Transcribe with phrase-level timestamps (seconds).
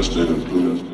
[0.00, 0.89] Herstellung Blumen.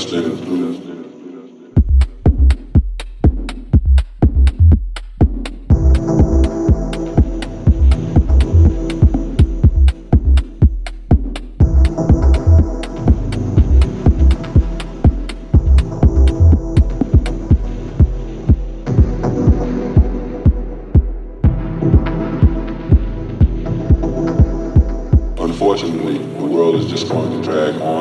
[0.00, 0.40] just do
[25.60, 27.99] unfortunately, the world is just going to drag on.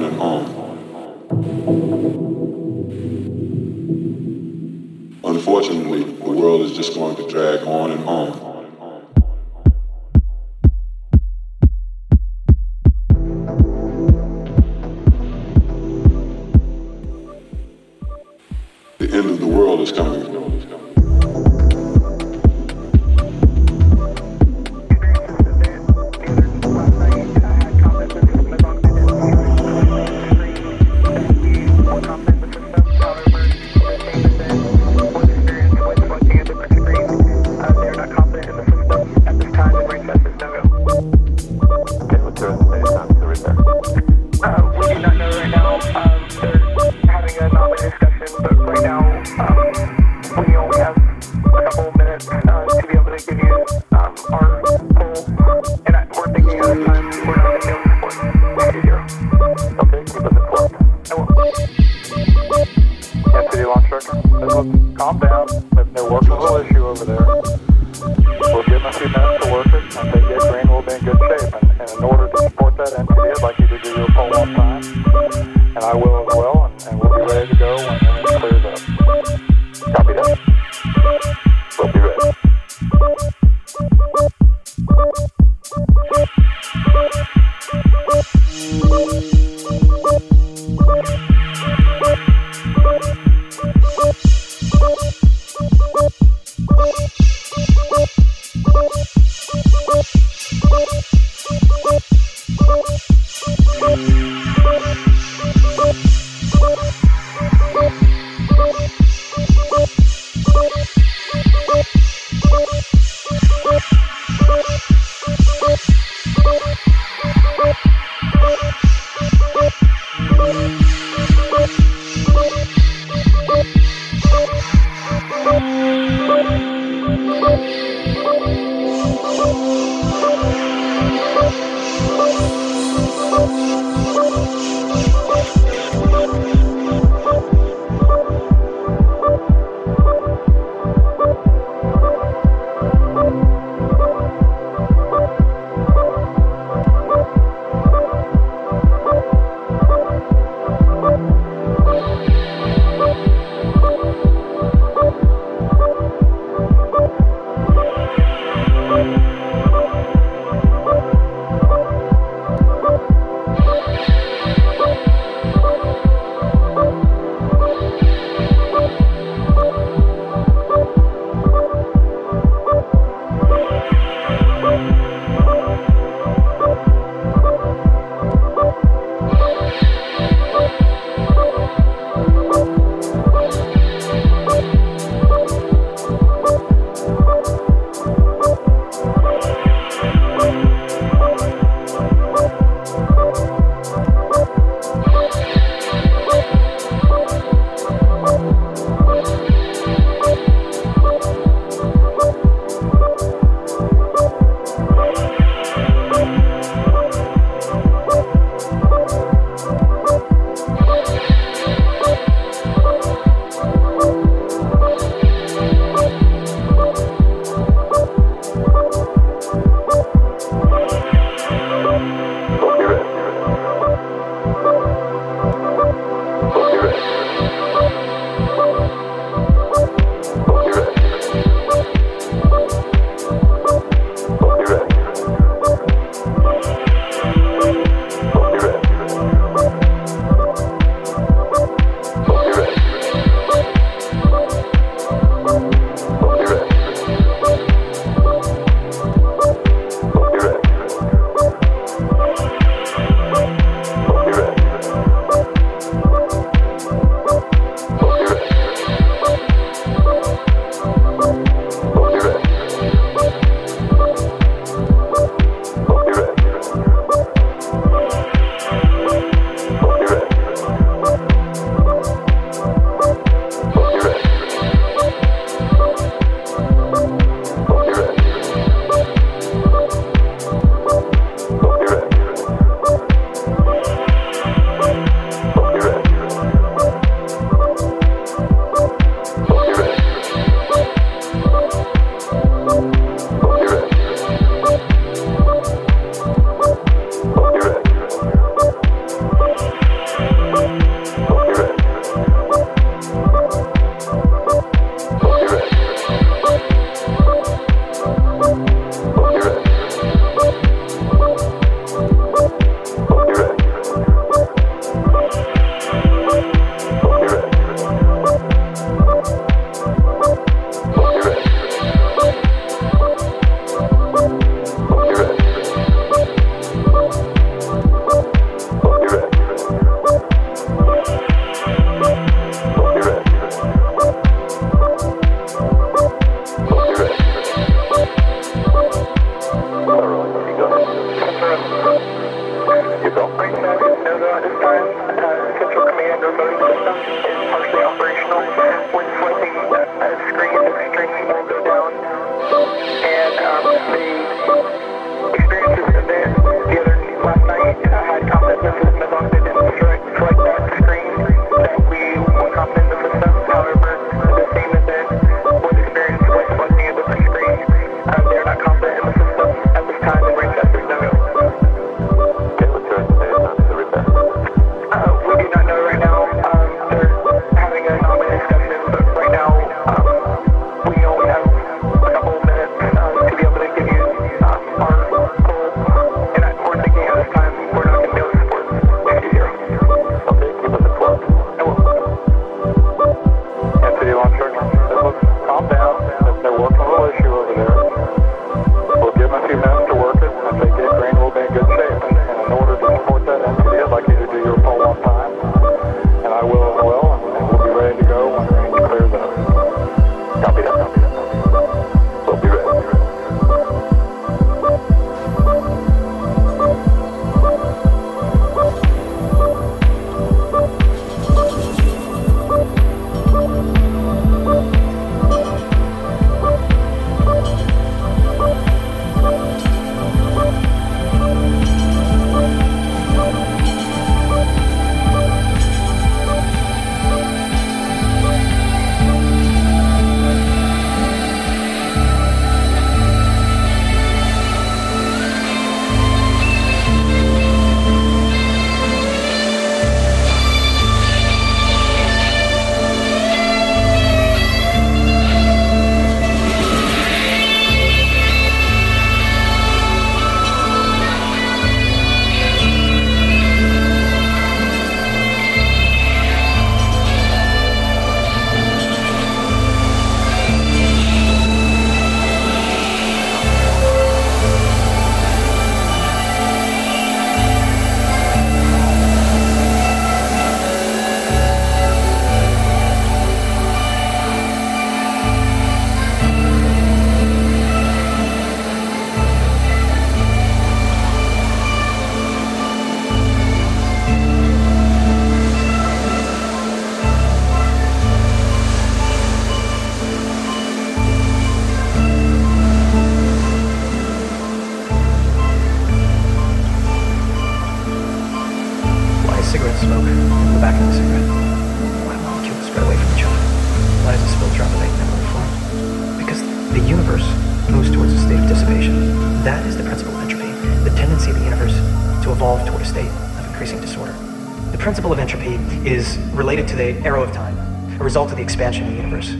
[527.05, 527.57] Arrow of time,
[527.99, 529.31] a result of the expansion of the universe.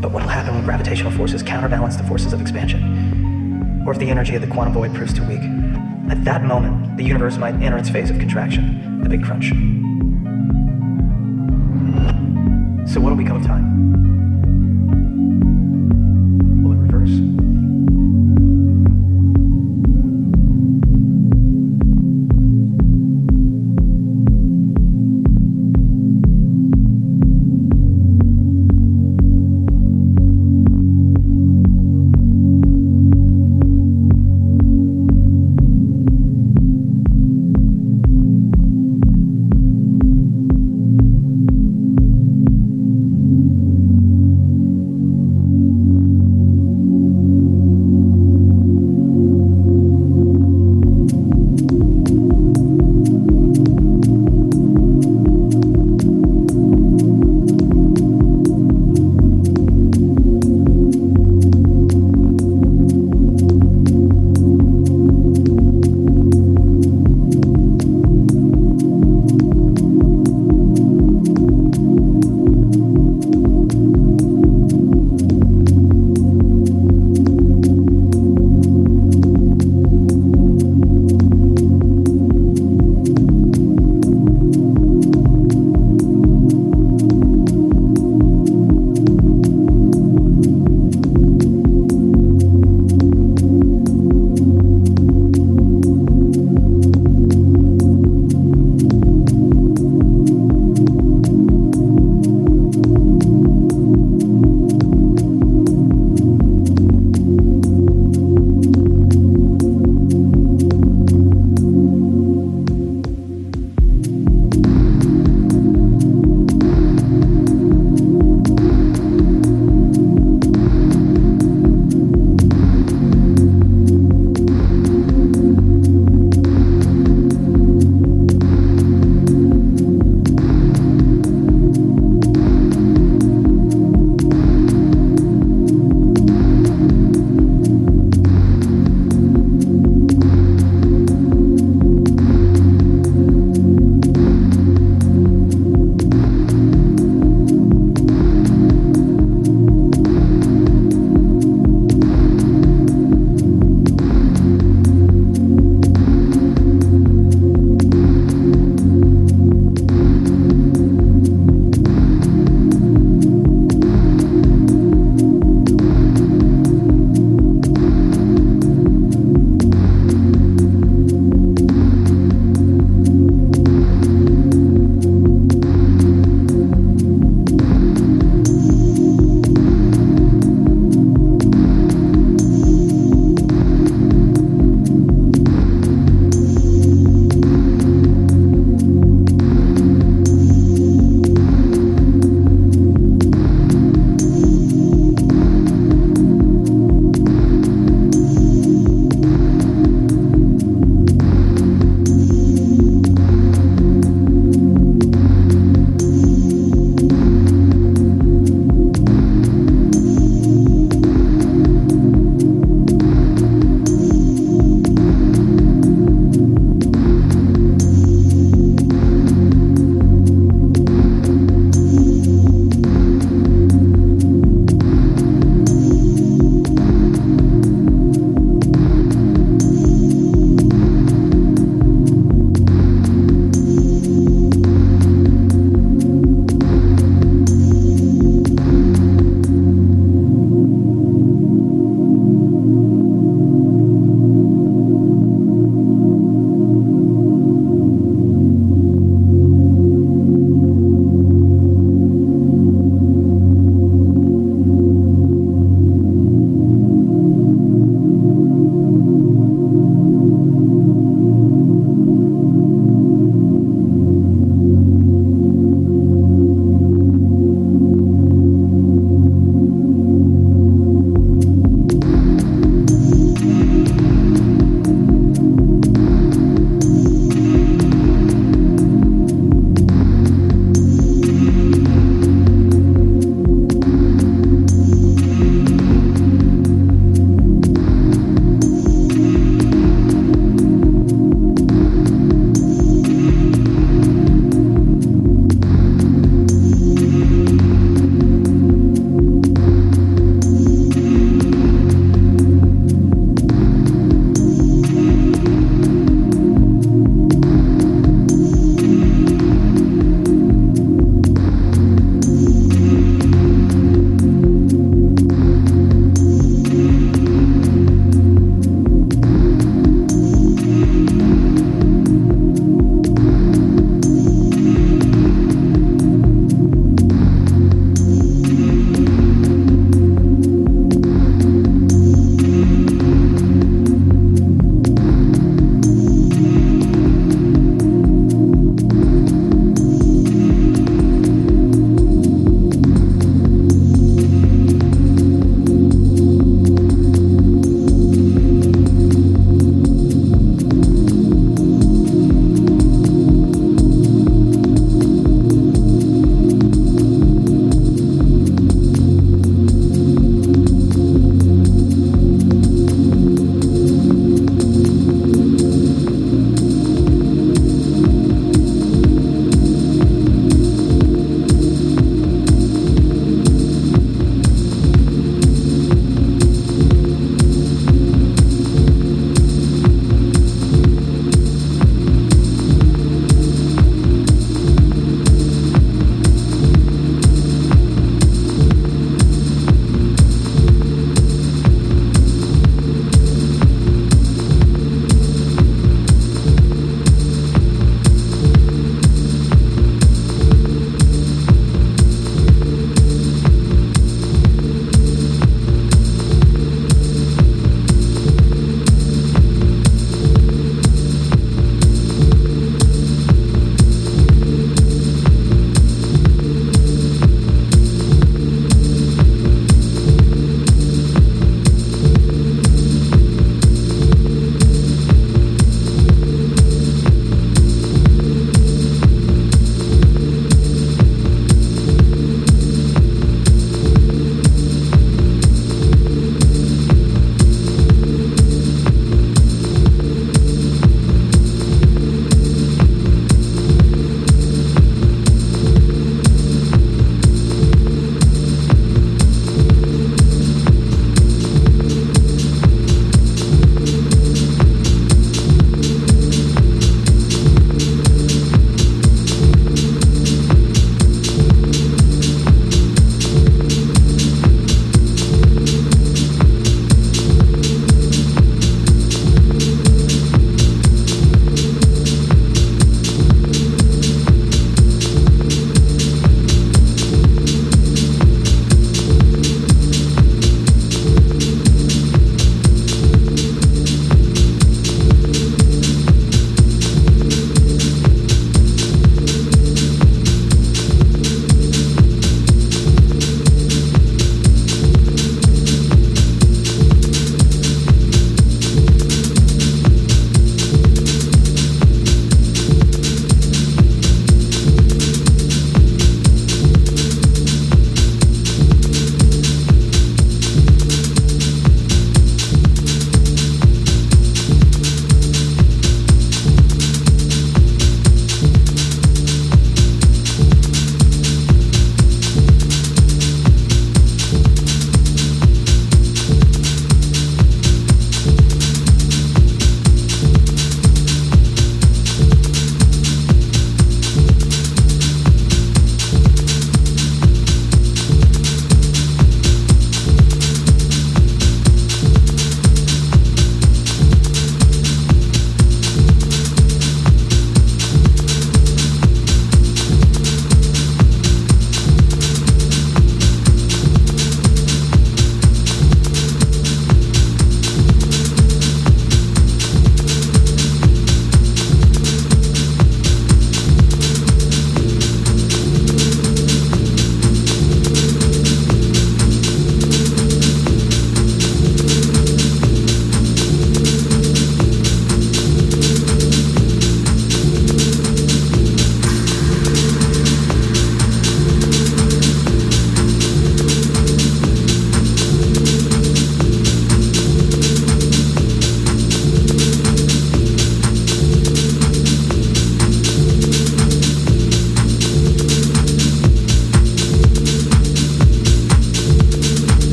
[0.00, 3.82] But what will happen when gravitational forces counterbalance the forces of expansion?
[3.86, 5.42] Or if the energy of the quantum void proves too weak?
[6.10, 9.50] At that moment, the universe might enter its phase of contraction, the big crunch.
[12.90, 14.07] So what will become of time?